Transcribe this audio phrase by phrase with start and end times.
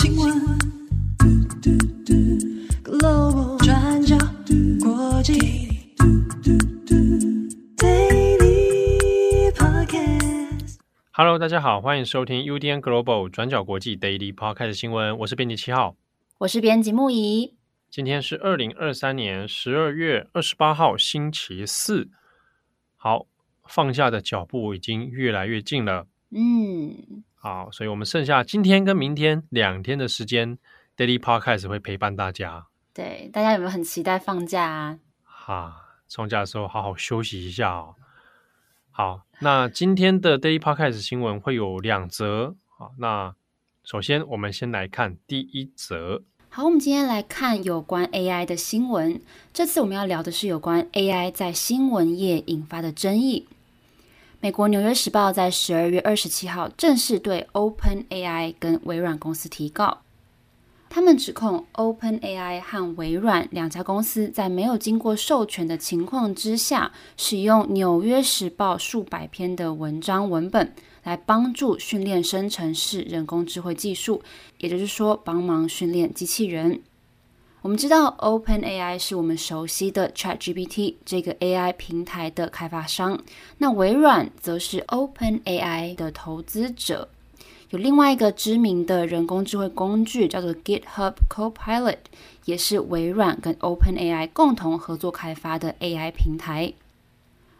[0.00, 0.30] 新闻
[2.84, 4.16] ，Global 转角
[4.80, 5.32] 国际
[7.76, 10.76] ，Daily Podcast。
[11.10, 15.96] Hello，大家好，欢迎收听 UDN Global 转角国际 Daily Podcast 新闻，我是编辑七号，
[16.38, 17.56] 我是编辑木仪。
[17.90, 22.08] 今天是二零二三年十二月二十八号，星期四。
[22.96, 23.26] 好，
[23.66, 26.06] 放假的脚步已经越来越近了。
[26.30, 30.58] 嗯，好，所以我们剩下今天跟明天两天的时间
[30.96, 32.66] ，Daily Podcast 会陪伴大家。
[32.92, 34.98] 对，大家有没有很期待放假啊？
[35.22, 35.76] 哈，
[36.08, 37.94] 放假的时候好好休息一下哦。
[38.90, 42.56] 好，那今天的 Daily Podcast 新闻会有两则。
[42.66, 43.34] 好，那
[43.84, 46.24] 首先我们先来看第一则。
[46.50, 49.20] 好，我们今天来看有关 AI 的新闻。
[49.52, 53.46] 这次我们要聊的是有关 AI 在新闻业引发的争议。
[54.40, 59.98] 美国《纽约时报》在十二月二十七号正式对 OpenAI 跟微软公司提告，
[60.88, 70.72] 他们指控 OpenAI 和微软两家公司在没有经过授权的情况之下，使用《纽约时报》数百篇的文章文本
[71.02, 74.22] 来帮助训练生成式人工智慧技术，
[74.58, 76.80] 也就是说，帮忙训练机器人。
[77.60, 83.18] 我们知道，OpenAI 是我们熟悉的 ChatGPT 这个 AI 平台的开发商，
[83.58, 87.08] 那微软则是 OpenAI 的投资者。
[87.70, 91.98] 有另外一个知名的人工智慧工具叫做 GitHub Copilot，
[92.44, 96.72] 也是微软跟 OpenAI 共同合作开发的 AI 平台。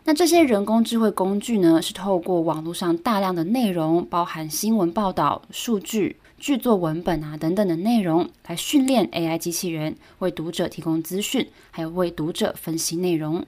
[0.04, 6.16] 那这些人工智慧工具呢，是透过网络上大量的内容，包含新闻报道、数据。
[6.38, 13.44] 剧作文本啊等等的内容来训练 AI 机器人，为读者提供资讯，还有为读者分析内容。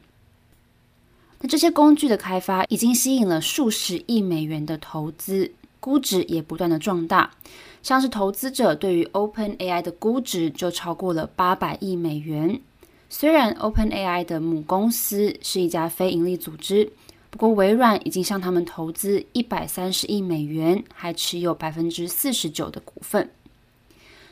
[1.40, 7.30] 那这些工具的开发已经吸引了数十亿美元的投资，估值也不断的壮大。
[7.82, 12.60] 像是投资者对于 OpenAI 的估值就超过了八百亿美元。
[13.08, 16.92] 虽然 OpenAI 的母公司是一家非营利组织。
[17.30, 23.30] 不过，微软已经向他们投资一百三十亿美元，还持有百分之四十九的股份。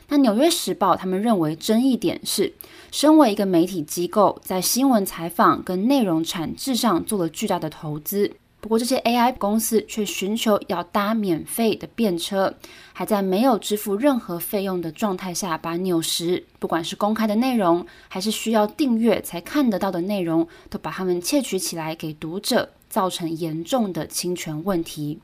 [0.09, 2.51] 那《纽约时报》他们认为争议点是，
[2.91, 8.33] 身为一个媒体机构，在新闻采访跟内容产制上做了巨大的投资。
[8.59, 12.53] 不过，这些 AI 公司却寻求要搭免费的便车，
[12.91, 22.69] 还在没有支付任何费用的状态下，把纽时不管是公开的内容，还是需要订阅才看得到的内容，都把它们窃取起来给读者。
[22.89, 25.19] 造成严重的侵权问题，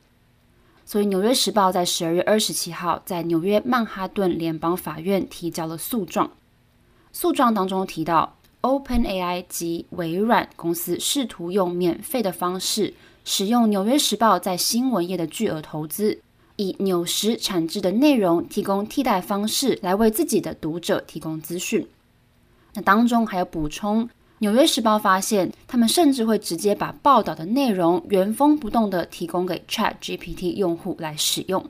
[0.86, 6.30] 所以《纽约时报》在十二月二十七号在纽约曼哈顿联邦法院提交了诉状。
[7.12, 12.94] 诉状当中提到，OpenAI 及微软公司试图用免费的方式，
[13.24, 16.20] 使用《纽约时报》在新闻业的巨额投资，
[16.58, 21.88] 以纽时产制的内容提供替代方式来为自己的读者提供资讯。
[22.74, 24.08] 那当中还有补充。
[24.40, 31.66] 纽约时报发现，他们甚至会直接把报道的内容原封不动地提供给 ChatGPT 用户来使用。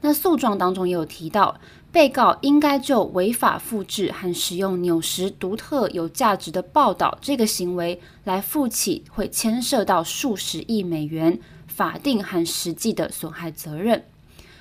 [0.00, 1.58] 那诉状当中也有提到，
[1.92, 14.04] 被告应该就违法复制和使用纽时独特有价值的报道这个行为来负起会牵涉到数十亿美元法定和实际的损害责任，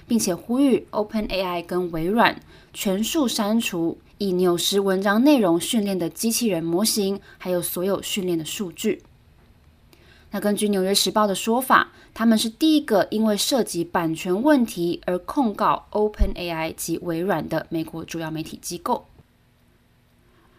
[0.08, 2.40] 并且呼吁 OpenAI 跟微软
[2.74, 3.98] 全数删除。
[4.18, 9.04] 以纽时文章内容训练的机器人模型，还有所有训练的数据。
[10.32, 19.06] 那根据《纽约时报》的说法，他们是第一个因为涉及版权问题而控告 OpenAI 及微软的美国主要媒体机构。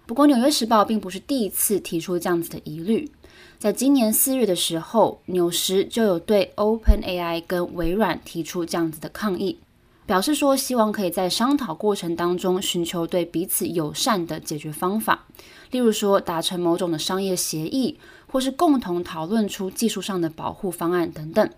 [0.06, 3.10] 不过，《纽约时报》并不是第一次提出这样子的疑虑。
[3.58, 9.58] 在今年四月的时候，纽时就有对 OpenAI 跟微软提出这样子的抗议。
[10.06, 15.26] 表示说，希望可以在商讨过程当中寻求对彼此友善的解决方法，
[15.72, 17.98] 例如说达成某种的商业协议，
[18.28, 21.50] 或是共同讨论出技术上的保护方案等等。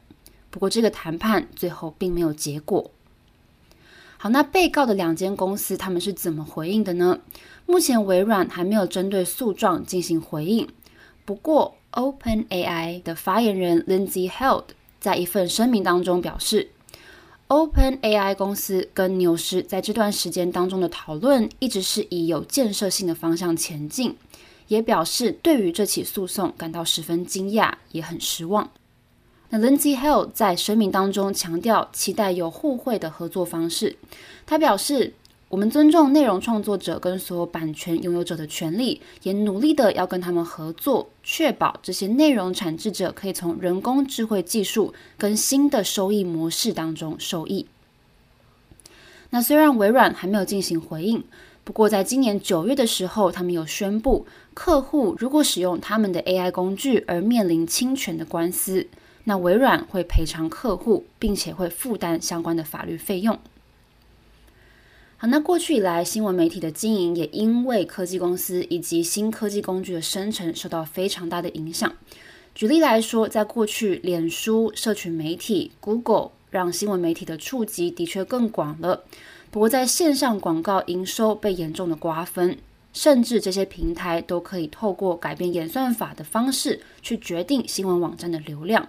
[0.51, 2.91] 不过，这个谈判最后并没有结果。
[4.17, 7.19] 好，那被告的两间公司他们是怎么回应的呢？
[7.67, 10.67] 目前微软还没有针对诉状进行回应。
[11.27, 14.65] 不过，OpenAI 的发言人 Lindsay Held
[14.99, 16.71] 在一份声明当中表示。
[17.49, 24.15] OpenAI 公司跟牛市在这段时间当中的讨论，一直是以有建设性的方向前进，
[24.69, 28.71] 也表示对于这起诉讼感到十分惊讶，也很失望。
[29.49, 33.97] 那 Lindsay hell 在声明当中强调，期待有互惠的合作方式。
[34.47, 35.15] 他表示。
[35.49, 47.65] 我们尊重内容创作者跟所有版权拥有者的权利，也努力的要跟他们合作，确保这些内容产制者可以从人工智慧技术跟新的收益模式当中受益。
[49.31, 51.25] 那虽然微软还没有进行回应，
[51.65, 58.87] 不过在今年九月的时候，他们有宣布，客户如果使用他们的 AI 工具而面临侵权的官司，
[59.25, 63.39] 那微软会赔偿客户，并且会负担相关的法律费用。
[65.21, 71.93] 好，那过去以来，新闻媒体的经营也因为科技公司以及新科技工具的生成受到非常大的影响。
[72.55, 79.03] 举例来说，在过去，脸书、社群媒体、Google 让新闻媒体的触及的确更广了。
[79.51, 82.57] 不过，在线上广告营收被严重的瓜分，
[82.93, 88.89] 甚至这些平台都可以透过改变演算法的方式去决定新闻网站的流量。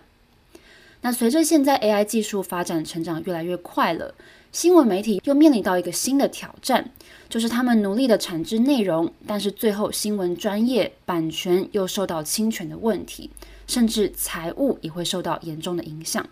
[1.02, 4.14] 那随着现在 AI 技术发展成长越来越快了。
[4.52, 6.90] 新闻媒体又面临到一个新的挑战，
[7.30, 13.30] 就是他们努力的产制内容，但是最后新闻专业版权又受到侵权的问题，
[13.68, 16.28] 甚至财务也会受到严重的影响。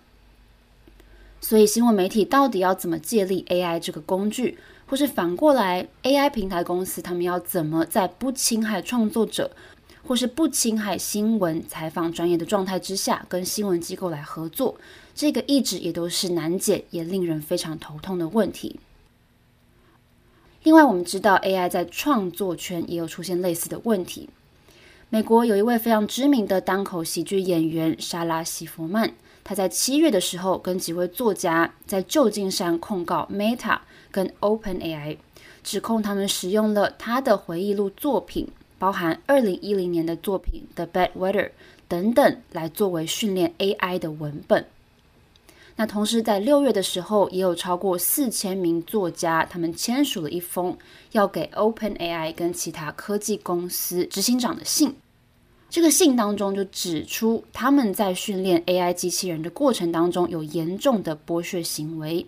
[1.40, 9.52] 所以，新闻媒体到底要怎么借力 AI 这个工具，或是反过来，AI 平台公司他们要怎么在不侵害创作者，
[10.04, 14.75] 或是不侵害新闻采访专业的状态之下，跟新闻机构来合作，
[15.18, 18.80] 这个一直也都是难解，也令人非常头痛的问题。
[20.62, 24.30] 另外，我们知道 AI 在创作圈也有出现类似的问题。
[25.10, 29.12] 美国有一位非常知名的单口喜剧演员莎拉·西弗曼，
[29.44, 33.80] 他在七月的时候跟几位作家在旧金山控告 Meta
[34.12, 35.18] 跟 OpenAI，
[35.63, 38.48] 指控他们使用了他的回忆录作品。
[38.78, 41.46] 包含二零一零年的作品《The Bad Weather》
[41.88, 44.68] 等等，来作为训练 AI 的文本。
[45.77, 50.75] 那同时在六月的时候，也有超过四千名作家，他们签署了一封
[51.12, 54.95] 要给 OpenAI 跟其他科技公司执行长的信。
[55.69, 62.25] 这个信当中就指出，他们在训练 AI 机器人的过程当中有严重的剥削行为，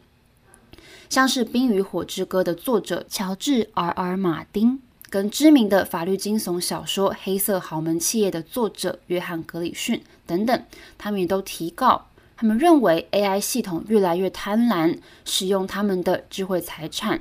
[1.10, 4.16] 像是《冰与火之歌》的作者乔治 R.R.
[4.16, 4.82] 马丁。
[5.10, 10.64] 跟知名的法律惊悚小说《黑色豪门企业》的作者约翰·格里逊等等，
[11.00, 12.06] 他们也都提告，
[12.40, 17.20] 他们认为 AI 系统越来越贪婪，使用他们的智慧财产。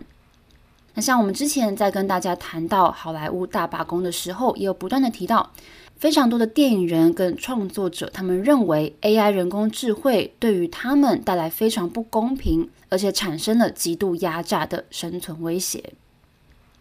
[0.94, 5.50] 那像我们之前在跟大家谈到好莱坞大罢工的时候，也有不断的提到，
[5.96, 15.94] 非常多的电影人跟创作者，他们认为 AI 人工智慧对于他们带来非常不公平，而且产生了极度压榨的生存威胁。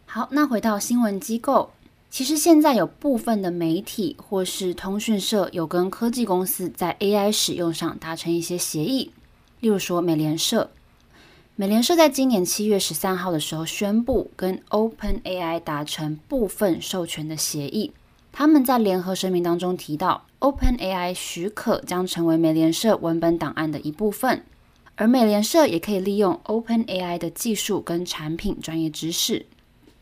[0.06, 1.72] 好，那回到新闻机构，
[2.09, 9.12] 其实现在有部分的媒体或是通讯社有跟科技公司在 AI 使用上达成一些协议，
[9.59, 10.71] 例如说美联社，
[11.56, 17.92] 美联社在今年七月十三号的时候宣布跟 OpenAI 达成部分授权的协议。
[18.31, 24.44] 他们在联合声明当中提到，OpenAI 许可将成为美联社文本档案的一部分，
[24.95, 29.45] 而美联社也可以利用 OpenAI 的技术跟产品专业知识。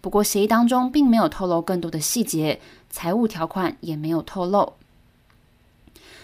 [0.05, 2.61] 不过，协议当中并没有透露更多的细节，
[2.91, 4.73] 财务条款也没有透露。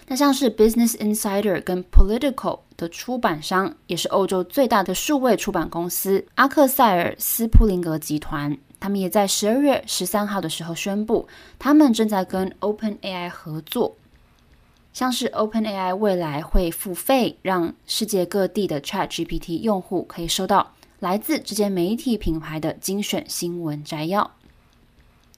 [0.06, 13.96] 那像是 Business Insider 跟 Political 的出版商，也是欧洲最大的数位出版公司阿克塞尔斯普林格集团，他们也在十二月十三号的时候宣布，他们正在跟 OpenAI 合作。
[14.94, 20.72] 像是 OpenAI 未来会付费，让世界各地的 ChatGPT 用户可以收到。
[21.02, 24.30] 来自这间媒体品牌的精选新闻摘要。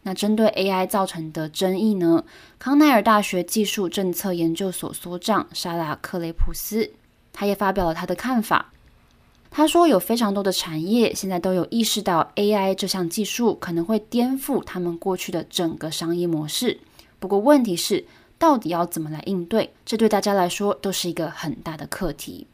[0.02, 2.26] 那针对 AI 造成的争议呢？
[2.60, 6.92] 康奈尔大学技术政策研究所所长莎拉·克雷普斯，
[7.32, 8.74] 他也发表了他的看法。
[9.50, 16.78] 他说，有非常多的产业现在都有意识到 AI 这项技术可能会颠覆他们过去的整个商业模式。
[17.20, 18.04] 不过，问题是
[18.38, 19.72] 到底要怎么来应对？
[19.86, 22.48] 这对大家来说都是一个很大的课题。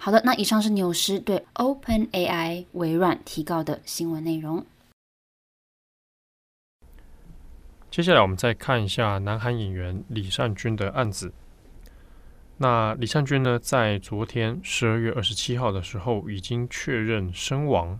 [0.00, 4.64] 好的，那以上是纽斯对 OpenAI 微软提告的新闻内容。
[7.90, 11.32] 接下来我们再看一下南韩演员李善均的案子。
[12.58, 17.98] 那李善均呢，在昨天十二月二十七号的时候已经确认身亡。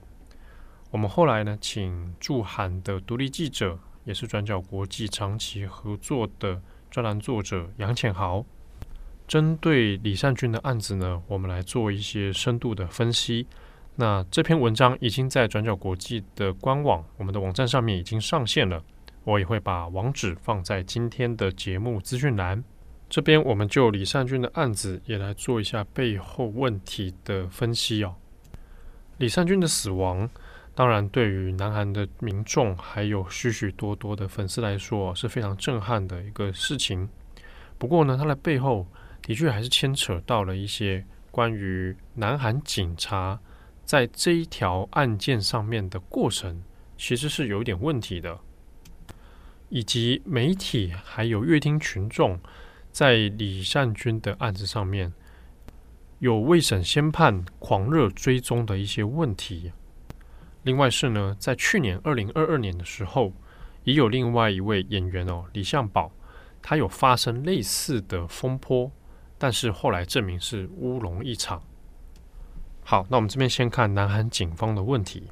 [0.90, 8.47] 我们后来呢，请驻韩的独立记者，也是转角国际长期合作的专栏作者杨浅豪。
[9.28, 13.47] 针对李善均的案子呢，我们来做一些深度的分析。
[13.94, 18.82] 那这篇文章已经在转角国际的官网，我们的网站上面已经上线了。
[19.25, 22.64] 我也会把网址放在今天的节目资讯栏。
[23.11, 28.14] 这边我们就李善均的案子也来做一下背后问题的分析哦。
[29.18, 30.30] 李善均的死亡，
[30.75, 37.06] 当然对于南韩的民众还有许许多多的粉丝来说是非常震撼的一个事情。
[37.76, 38.87] 不过呢，它的背后，
[39.28, 43.38] 的确还是牵扯到了一些关于南韩警察
[43.85, 46.62] 在这一条案件上面的过程，
[46.97, 48.40] 其实是有点问题的，
[49.68, 52.40] 以及媒体还有阅听群众
[52.90, 55.12] 在李善均的案子上面
[56.20, 59.70] 有未审先判、狂热追踪的一些问题。
[60.62, 63.35] 另外是呢，在去年二零二二年的时候，
[63.85, 66.11] 也有另外一位演员哦，李相保，
[66.62, 68.90] 他有发生类似的风波，
[69.38, 71.62] 但是后来证明是乌龙一场。
[72.85, 75.23] 好，那我们这边先看南韩警方的问题。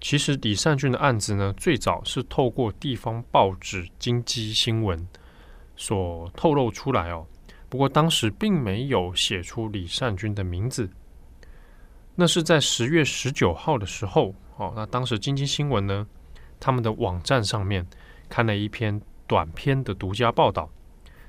[0.00, 4.96] 其实李善俊的案子呢，最早是透过地方报纸《经济新闻》
[5.76, 7.26] 所透露出来哦，
[7.68, 10.88] 不过当时并没有写出李善俊的名字。
[12.14, 16.06] 那是在十月十九号的时候，哦，那当时经济新闻呢，
[16.60, 17.84] 他们的网站上面
[18.28, 20.70] 看了一篇短篇的独家报道。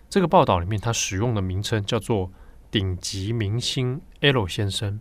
[0.10, 2.32] 这个报道里面，他使用的名称叫做
[2.72, 5.00] “顶级明星 L 先生”。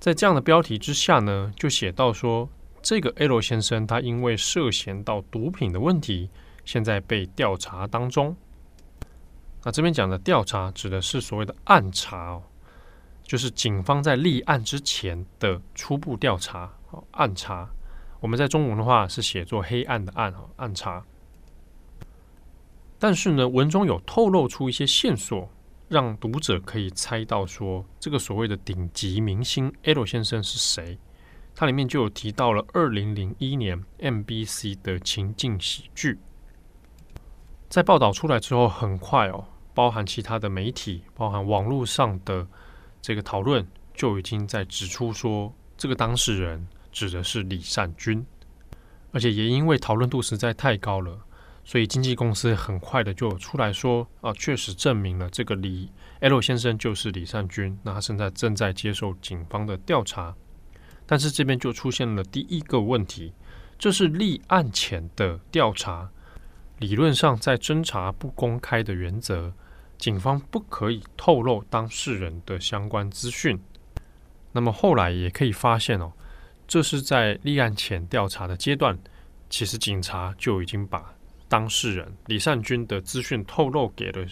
[0.00, 2.48] 在这样的标题之下呢，就写到说，
[2.80, 6.30] 这个 L 先生他因为涉嫌到毒品的问题，
[6.64, 8.34] 现在被调查当中。
[9.62, 12.42] 那这边讲的调查指的是所谓的暗查哦。
[13.22, 16.72] 就是警方在立案之前的初步调查，
[17.12, 17.70] 暗查。
[18.20, 21.04] 我们在中文的话是写作“黑暗”的“暗”暗查。
[23.02, 25.50] 但是呢，文中有透露出一些线索，
[25.88, 30.96] 让读者可以猜到说，这个所谓的顶级明星 L 先生是谁。
[31.52, 36.16] 它里面就有提到了二零零一年 MBC 的情境喜剧。
[37.68, 42.46] 在报道出来之后，很快哦，包含其他的媒体，包含网络上的。
[43.00, 48.24] 这个讨论就已经在指出说，这个当事人指的是李善均，
[49.10, 51.18] 而且也因为讨论度实在太高了，
[51.64, 55.90] 所以经纪公司很快的就出来说啊，确实证明了这个李
[56.20, 60.34] L 先生就是李善均，那他现在正在接受警方的调查。
[61.06, 63.32] 但是这边就出现了第一个问题，
[63.78, 66.10] 这是立案前的调查，
[66.78, 69.52] 理论上在侦查不公开的原则。
[69.98, 73.60] 警方不可以透露当事人的相关资讯。
[74.50, 76.12] 那么后来也可以发现哦，
[76.66, 78.98] 这是在立案前调查的阶段，
[79.48, 81.14] 其实警察就已经把
[81.52, 84.26] 当事人李善均的资讯透露给了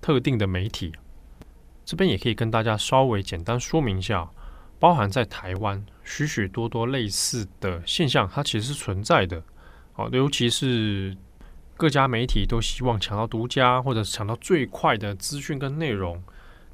[0.00, 0.92] 特定的媒体。
[1.84, 4.30] 这边也可以跟大家稍微简单说明一下，
[4.78, 9.42] 包含在台湾许许多多类似的现象，它其实是存在的。
[9.92, 11.16] 好，尤其是。
[11.76, 16.22] 各家媒体都希望抢到独家，或者抢到最快的资讯跟内容，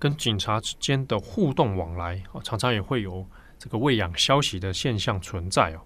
[0.00, 3.24] 跟警察之间的互动往来，常常也会有
[3.56, 5.80] 这个喂养消息的现象存在哦。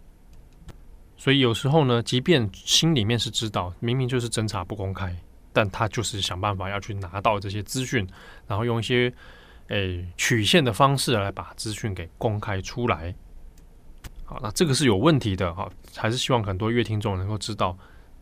[1.20, 5.14] 所以有时候呢，即便心里面是知道明明就是侦查不公开，
[5.52, 8.08] 但他就是想办法要去拿到这些资讯，
[8.46, 9.12] 然后用一些
[9.66, 13.14] 诶曲线的方式来把资讯给公开出来。
[14.24, 17.76] 好，那这个是有问题的哈，还是希望很多阅听众能够知道，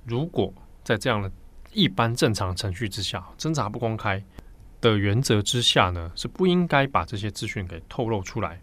[0.05, 0.53] 如果
[0.83, 1.31] 在这样的
[1.73, 4.21] 一般正常程序之下，侦查不公开
[4.81, 8.61] 的原则之下呢，是不应该把这些资讯给透露出来。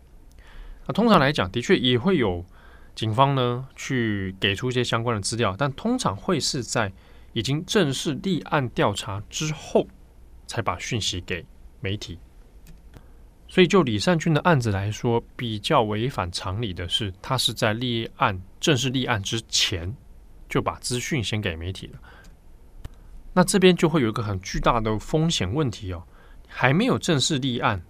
[0.86, 2.46] 那通常来讲，的确也会有
[2.96, 6.92] 警方呢去给出一些相关的资料，但通常会是在
[7.34, 9.86] 已经正式立案调查之后，
[10.48, 11.46] 才把讯息给
[11.82, 12.18] 媒体。
[13.48, 19.96] 所以就李善均的案子来说，比较违反常理的是，他是在立案正式立案之前
[20.50, 22.00] 就把资讯先给媒体了。
[23.34, 26.04] 那这边就会有一个很巨大的风险问题哦，
[26.48, 27.84] 还没有正式立案，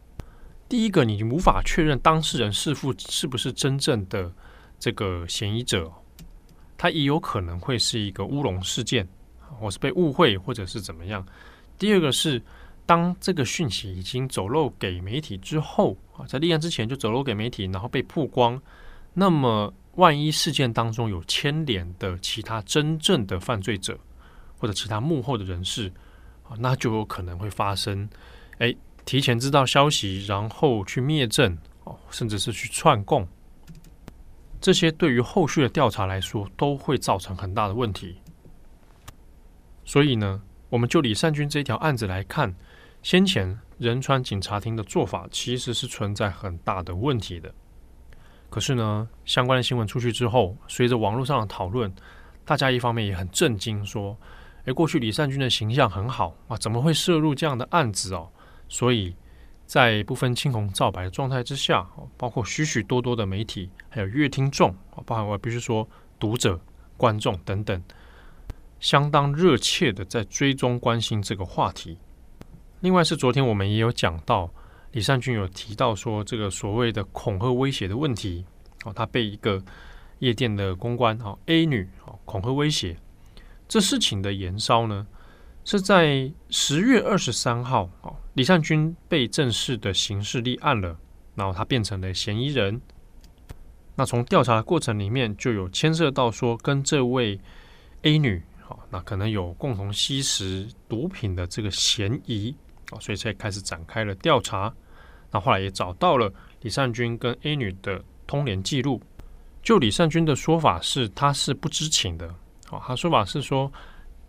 [0.67, 4.33] 第一个你无法确认当事人是否是不是真正的
[4.79, 5.91] 这个嫌疑者，
[6.77, 9.07] 他也有可能会是一个乌龙事件，
[9.59, 11.25] 或是被误会，或者是怎么样。
[11.77, 12.41] 第二个是，
[12.85, 18.61] 当这个讯息已经走漏给媒体之后啊，在立案之前就走漏给媒体，然后被曝光，
[19.13, 23.99] 那么万一事件当中有牵连的其他真正的犯罪者。
[24.57, 25.91] 或者其他幕后的人士
[26.43, 28.07] 啊，那就有可能会发生，
[28.57, 33.27] 哎，提前知道消息，然后去灭证哦，甚至是去串供，
[34.65, 38.17] 这些对于后续的调查来说都会造成很大的问题。
[39.83, 42.55] 所以呢，我们就李善均这一条案子来看，
[43.03, 47.53] 先前仁川警察厅的做法其实是存在很大的问题的。
[48.49, 51.93] 可是呢，相关的新闻出去之后，随着网络上的讨论，
[52.43, 54.17] 大家一方面也很震惊，说。
[54.63, 58.29] 诶，过去李善均的形象很好啊，怎么会涉入这样的案子哦？
[58.67, 59.15] 所以
[59.65, 65.87] 在不分青红皂白的状态之下，包括许许多多的媒体，还有乐听众，包含我必须说
[66.19, 66.59] 读者、
[66.97, 67.83] 观众等等，
[68.79, 71.97] 相当热切的在追踪关心这个话题。
[72.81, 74.51] 另外是昨天我们也有讲到，
[74.91, 78.45] 李善均有提到说，这个所谓的恐吓威胁的问题
[78.83, 79.63] 哦，他被一个
[80.19, 82.97] 夜店的公关哦 A 女哦恐吓威胁。
[83.67, 85.07] 这事情的延烧呢，
[85.63, 90.97] 是在十月二十三号哦，李善均被正式的刑事立案了，
[91.35, 92.79] 然后他变成了嫌疑人。
[93.95, 97.39] 那从调查的过程里面，就有牵涉到说跟这位
[98.01, 98.43] A 女。
[98.61, 102.53] 好，那可能有共同吸食毒品的这个嫌疑，
[102.89, 104.73] 啊，所以才开始展开了调查。
[105.31, 106.29] 那后来也找到了
[106.61, 109.01] 李善均跟 A 女的通联记录。
[109.63, 112.35] 就李善均的说法是，他是不知情的。
[112.67, 113.71] 好，他说法是说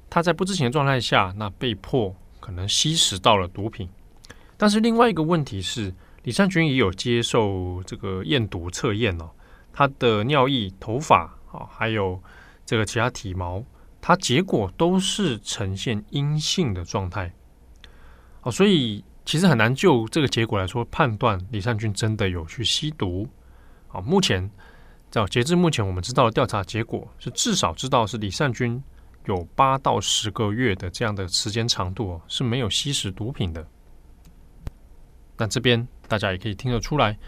[0.09, 3.89] 他在不知情的状态下，那被迫可能吸食到了毒品。
[4.57, 9.31] 但是另外一个问题是，李善均也有接受这个验毒测验哦，
[9.73, 12.21] 他的尿液、头发啊，还有
[12.65, 13.65] 这个其他体毛。
[13.99, 17.33] 它结果都是呈现阴性的状态，
[18.43, 23.29] 哦，所以其实很难就这个结果来说判断李善均真的有去吸毒。
[23.89, 24.49] 好，目前
[25.11, 28.81] 到截至目前，我们知道的调查结果是至少知道是李善均
[29.25, 33.67] 有八到十个月的这样的时间长度哦是没有吸食毒品的。
[35.38, 37.19] 那这边大家也可以听得出来，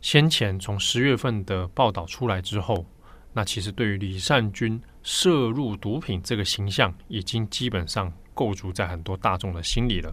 [0.00, 2.86] 先前从十月份的报道出来之后，
[3.32, 4.80] 那其实对于李善均。
[5.06, 10.10] 涉入毒品这个形象已经基本上构筑在很多大众的心里了。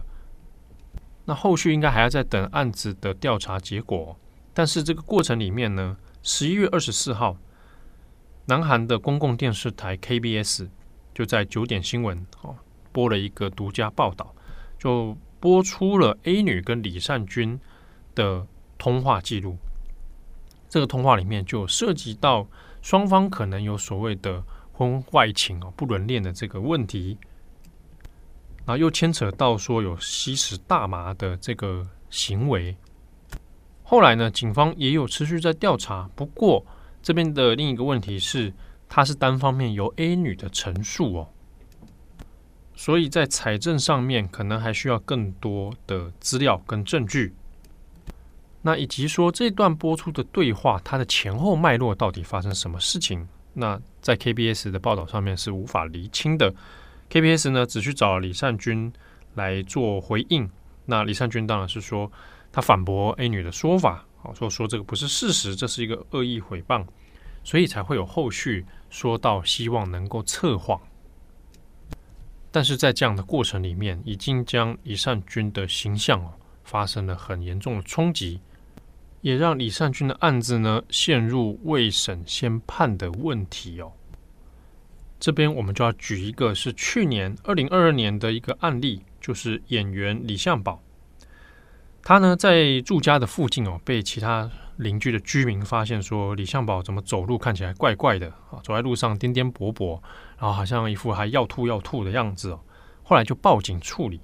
[1.24, 4.14] 那后续应该还要再等案子的调查结果。
[4.52, 7.38] 但是这个过程里面呢，十一月二十四号，
[8.44, 10.68] 南韩的公共电视台 KBS
[11.14, 12.54] 就在九点新闻哦
[12.92, 14.34] 播了一个独家报道，
[14.78, 17.60] 就播出了 A 女跟李善均
[18.14, 18.46] 的
[18.78, 19.58] 通话记录。
[20.70, 22.46] 这个通话里面就涉及到
[22.80, 24.42] 双方可能有所谓的。
[24.74, 27.18] 婚外情哦，不伦恋的这个问题，
[28.64, 32.74] 然后又牵扯到说有吸食大麻的这个行为。
[33.82, 36.08] 后来呢，警方也有持续在调查。
[36.16, 36.64] 不过
[37.02, 38.52] 这边的另一个问题是，
[38.88, 41.28] 它是单方面由 A 女的陈述哦，
[42.84, 47.32] 所以在财政上面可能还需要更多的资料跟证据。
[48.62, 53.28] 那以及说这段播出的对话，它的前后脉络到底发生什么事情？
[53.52, 56.52] 那在 KBS 的报道上面是无法厘清的。
[57.08, 58.92] KBS 呢，只去找李善均
[59.34, 60.50] 来做回应。
[60.86, 62.10] 那李善均当然是说
[62.50, 66.84] 他反驳 A 女的说法，好说说这个不是事实，这是一个恶意诽谤，
[67.44, 70.80] 所以才会有后续说到希望能够测谎。
[72.52, 78.40] 但是在这样的过程里面，已经将李善均的形象哦发生了很严重的冲击。
[79.22, 83.92] 也让李善均的案子呢陷入未审先判的问题哦。
[85.20, 90.82] 这边我们就要举一个是去年二零二二年的一个案例，就是演员李相宝，
[92.02, 100.00] 他呢在住家的附近哦，被其他邻居的居民发现说李相宝怎么走路看起来怪怪的啊，走在路上颠颠簸簸，
[100.38, 102.60] 然后好像一副还要吐要吐的样子哦。
[103.02, 104.20] 后来就报警处理，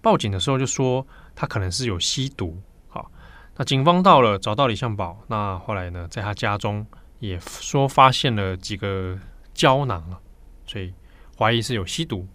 [0.00, 2.60] 报警的时候就说他可能是有吸毒。
[2.88, 3.10] 好
[3.56, 5.18] 那警方到了，找到李相宝。
[5.26, 6.86] 那后来呢，在他家中
[7.18, 9.18] 也说发现了几个
[9.54, 10.20] 胶囊啊，
[10.66, 10.94] 所以
[11.38, 12.26] 怀疑是有吸毒。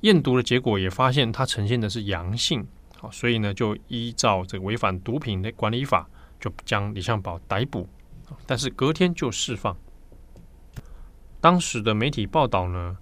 [0.00, 2.66] 验毒的结果也发现他呈现的是阳性，
[2.98, 6.06] 好，所以呢就依照这个违反毒品的管理法，
[6.44, 7.88] 就将李相宝逮捕。
[8.44, 9.74] 但是隔天就释放。
[11.40, 12.96] 当时的媒体报道呢，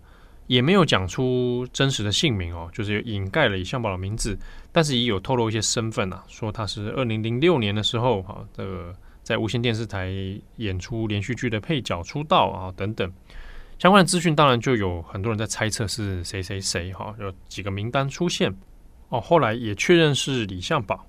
[0.47, 4.39] 也没有讲出真实的姓名哦，就是掩盖了李相宝的名字，
[4.71, 10.13] 但是也有透露一些身份啊，说他是二零零六年的时候哈，这个在无线电视台
[10.57, 13.13] 演出连续剧的配角出道啊等等
[13.79, 18.53] 相关的资讯，当然就有很多人在猜测是谁谁谁哈，有几个名单出现
[19.09, 21.07] 哦，后来也确认是李相宝。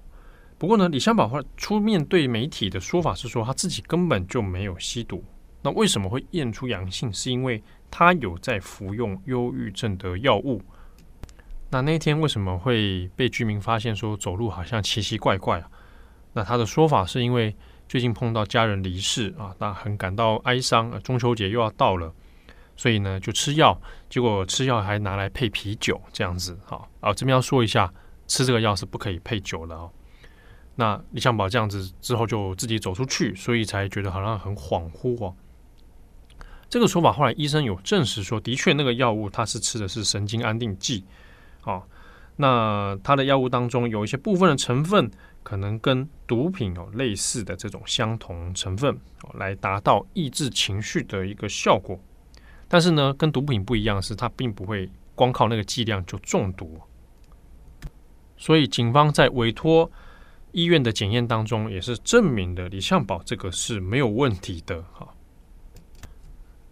[0.57, 5.23] 不过呢，李相宝后来出面对媒体的说法是说他自己根本就没有吸毒，
[5.61, 7.11] 那为什么会验出阳性？
[7.11, 7.61] 是因为
[7.91, 10.61] 他有在服用忧郁症的药物。
[11.69, 15.69] 那那天为什么会被居民发现说走路好像奇奇怪怪啊？
[16.33, 17.55] 那他的说法是因为
[17.89, 21.01] 最近碰到家人离世啊，那很感到哀伤。
[21.01, 22.13] 中秋节又要到了，
[22.77, 26.57] 所以呢就吃药，结果吃药还拿来配啤酒这样子。
[26.65, 27.91] 好，啊这边要说一下，
[28.27, 29.91] 吃这个药是不可以配酒的哦。
[30.75, 35.36] 那李向宝这样子之后就自己走出去，所以才觉得好像很恍惚哦。
[36.69, 41.05] 这个说法后来医生有证实说，的确那个药物他是吃的是神经安定剂，
[41.62, 41.83] 啊，
[42.38, 45.12] 那他的药物当中有一些部分的成分
[45.43, 48.97] 可能跟毒品有类似的这种相同成分，
[49.36, 51.99] 来达到抑制情绪的一个效果。
[52.67, 56.79] 但是呢，跟毒品不一样是，它并不会光靠那个剂量就中毒。
[58.36, 59.91] 所以警方在委托
[60.53, 65.07] 医院的检验当中也是证明了李向宝这个是没有问题的哈。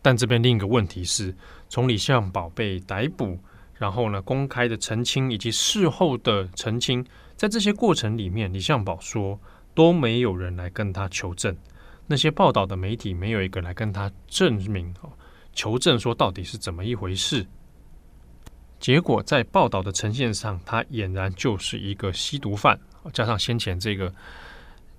[0.01, 1.35] 但这边另一个问题是，
[1.67, 3.37] 从李向宝被逮捕，
[3.75, 9.39] 然后呢，公开的澄清以及事后的澄清，在这些过程里面，李向宝说
[9.75, 11.55] 都没有人来跟他求证，
[12.07, 15.09] 那些报道的媒体没有一个来跟他证明哦，
[15.53, 17.45] 求证说到底是怎么一回事。
[18.79, 22.79] 结果在报道的呈现上，他俨然就是一个吸毒犯，
[23.13, 24.13] 加上先前这个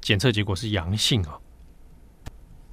[0.00, 1.38] 检测结果是阳性啊。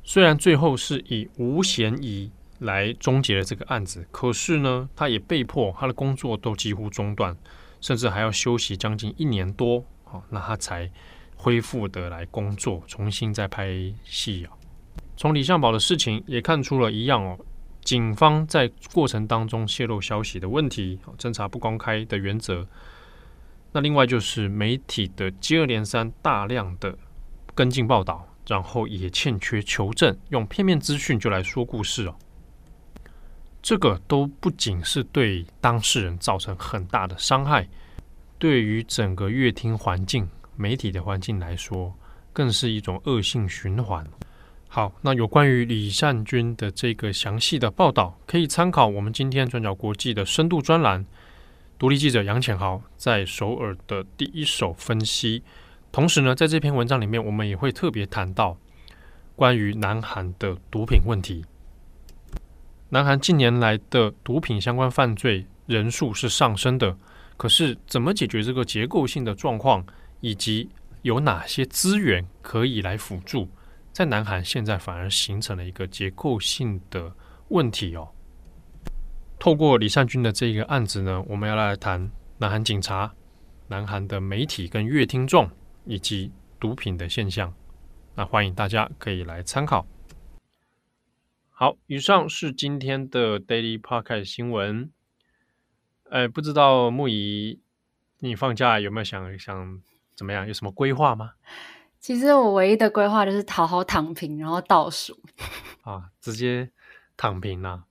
[0.03, 7.37] 虽然最后是以无嫌疑来终结了这个案子，可是呢，他也被迫他的工作都几乎中断，
[7.79, 10.89] 甚至还要休息将近一年多，好，那他才
[11.35, 13.69] 恢复的来工作，重新再拍
[14.03, 14.51] 戏啊。
[15.15, 17.37] 从李相宝的事情也看出了一样哦，
[17.81, 22.67] 警方在过程当中泄露消息的问题，侦查不公开的原则。
[23.71, 26.97] 那另外就是媒体的接二连三大量的
[27.53, 28.25] 跟进报道。
[28.47, 32.15] 然后也欠缺求证，用片面资讯就来说故事哦。
[33.61, 37.69] 这个都不仅是对当事人造成很大的伤害，
[38.39, 41.93] 对于整个乐听环境、媒体的环境来说，
[42.33, 44.03] 更是一种恶性循环。
[44.67, 51.05] 好，那有关于李善均的这个详细的报道，可以参考我们今天转角国际的深度专栏，
[51.79, 55.41] 独立记者杨浅豪在首尔的第一手分析。
[55.93, 58.57] 同时呢，在这篇文章里面，我们也会特别谈到
[59.33, 61.45] 关于南韩的毒品问题。
[62.89, 66.97] 南韩近年来的毒品相关犯罪人数是上升的，
[67.37, 69.85] 可是怎么解决这个结构性的状况，
[70.19, 70.67] 以及
[71.03, 73.47] 有哪些资源可以来辅助，
[73.93, 77.13] 在南韩现在反而形成了一个结构性的
[77.47, 78.09] 问题哦。
[79.39, 83.15] 透过李善均的这个案子呢，我们要来谈南韩警察、
[83.69, 85.49] 南韩的媒体跟乐听众。
[85.85, 87.51] 以及毒品的现象，
[88.13, 89.87] 那欢迎大家可以来参考。
[91.49, 94.91] 好，以上是今天的 Daily Podcast 新闻。
[96.11, 97.59] 呃，不知道木仪，
[98.19, 99.81] 你放假有没有想想
[100.15, 100.45] 怎么样？
[100.45, 101.31] 有什么规划吗？
[101.99, 105.19] 其实我唯一的规划就是好好躺平，然后倒数。
[105.81, 106.69] 啊，直接
[107.17, 107.83] 躺平了啊。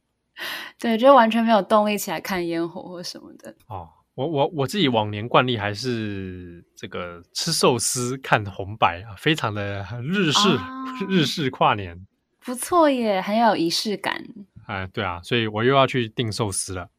[0.78, 3.54] 对，就完全没有动力起来看烟火或什么的。
[3.66, 3.88] 哦。
[4.14, 12.04] 我我我自己往年惯例还是这个吃寿司看红白啊，非常的日式、啊、日式跨年，
[12.40, 14.20] 不错耶，很有仪式感。
[14.66, 16.90] 哎，对啊，所以我又要去订寿司了。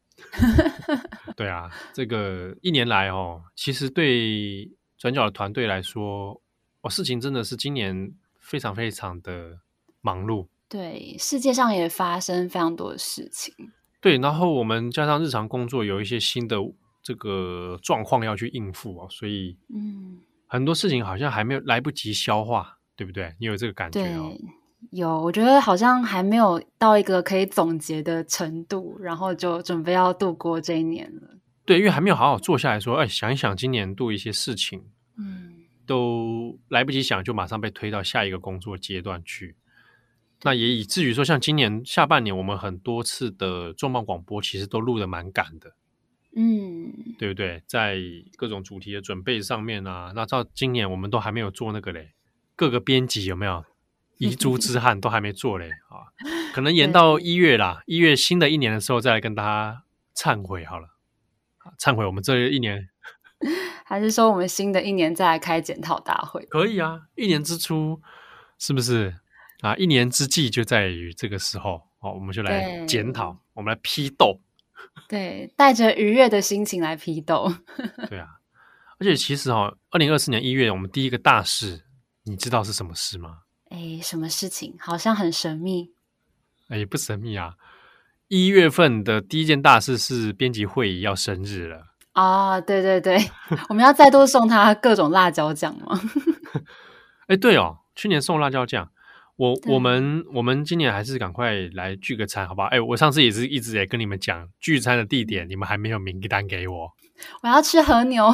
[1.36, 6.40] 对啊，这个一年来哦，其实对转角的团队来说，
[6.80, 9.58] 哦，事情真的是今年非常非常的
[10.00, 10.46] 忙碌。
[10.70, 13.54] 对，世界上也发生非常多的事情。
[14.00, 16.56] 对，然后我们加上日常工作有一些新的。
[17.02, 23.34] 这个状况要去应付哦，所以嗯，很多事情好像还没有来不及消化，对不对？
[23.40, 24.36] 你有这个感觉哦？
[24.38, 31.38] 对，有，我觉得好像还没有到一个可以总结的程度，然后就准备要度过这一年了。
[31.64, 34.84] 对，因为还没有好好坐下来说，哎，想一想今年度一些事情，
[35.16, 35.54] 嗯，
[35.86, 39.56] 都来不及想，就马上被推到下一个工作阶段去。
[40.42, 45.74] 那也以至于说，像今年下半年，我们很多次的重磅广播，其实都录的蛮赶的。
[46.34, 47.62] 嗯，对不对？
[47.66, 47.98] 在
[48.36, 52.12] 各种主题的准备上面啊，那到今年我们都还没有做那个嘞，
[52.54, 53.64] 各个编辑有没有
[54.18, 56.12] 遗珠之憾都还没做嘞啊？
[56.54, 59.82] 可能延到一月啦，一月新的一年的时候再来跟大家
[60.14, 60.90] 忏悔好了，
[61.78, 62.88] 忏悔我们这一年，
[63.84, 66.44] 还是说我们新的一年再来开检讨大会？
[66.46, 68.00] 可以啊，一年之初
[68.58, 69.19] 是不是
[69.60, 69.74] 啊？
[69.76, 74.40] 一年之计就在于这个时候哦，我们就来检讨，我们来批斗。
[75.08, 77.52] 对，带着愉悦的心情来批斗。
[78.08, 78.28] 对啊，
[78.98, 81.84] 而且其实哦，二零二四年一月，我们第一个大事，
[82.24, 83.38] 你知道是什么事吗？
[83.70, 84.74] 哎，什么事情？
[84.78, 85.92] 好像很神秘。
[86.68, 87.54] 哎，不神秘啊！
[88.28, 91.86] 一月份的第一件大事是编辑会议要生日了。
[92.14, 93.18] 哦，对对对，
[93.68, 96.00] 我们要再多送他各种辣椒酱吗？
[97.26, 98.90] 哎，对哦，去年送辣椒酱。
[99.40, 102.68] 我我们我们今年还是赶快来聚个餐，好不好？
[102.68, 106.92] 哎，我上次也是一直也跟你们讲聚餐的地点，你们还没有名单给我。
[107.42, 108.30] 我要吃和牛，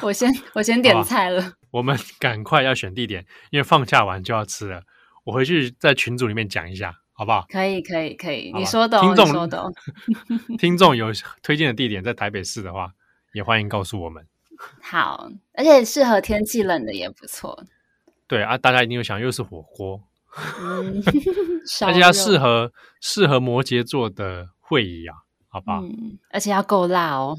[0.00, 1.54] 我先我先点菜了。
[1.72, 4.84] 我们赶快要选地点，因为放假完就要吃了。
[5.24, 7.44] 我回去在群组里面讲一下，好不好？
[7.48, 9.72] 可以可以可以，你说的，听众说的。
[10.56, 11.08] 听众有
[11.42, 12.92] 推荐的地点在台北市的话，
[13.32, 14.24] 也欢迎告诉我们。
[14.80, 17.64] 好，而且适合天气冷的也不错。
[18.28, 20.00] 对啊，大家一定有想，又是火锅。
[20.60, 21.02] 嗯，
[21.86, 25.14] 而且要适合适合摩羯座的会议啊，
[25.48, 25.80] 好不好？
[25.82, 27.36] 嗯，而且要够辣哦。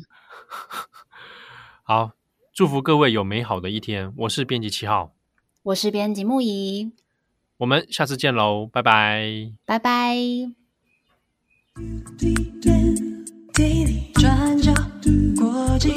[1.84, 2.12] 好，
[2.54, 4.14] 祝福各位有美好的一天。
[4.18, 5.14] 我是编辑七号，
[5.64, 6.92] 我是编辑木仪，
[7.58, 10.16] 我们下次见喽，拜拜，拜拜。
[14.14, 14.74] 转角
[15.38, 15.94] 国际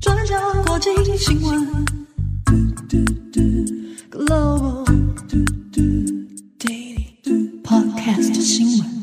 [0.00, 1.84] 转角国际新闻。
[4.16, 4.86] Global
[7.62, 8.95] Podcast 新闻。